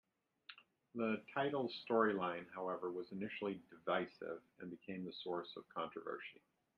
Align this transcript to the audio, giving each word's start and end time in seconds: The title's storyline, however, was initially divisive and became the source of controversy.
The 0.95 1.23
title's 1.31 1.71
storyline, 1.87 2.47
however, 2.55 2.89
was 2.91 3.11
initially 3.11 3.61
divisive 3.69 4.41
and 4.59 4.71
became 4.71 5.05
the 5.05 5.13
source 5.23 5.55
of 5.55 5.63
controversy. 5.69 6.41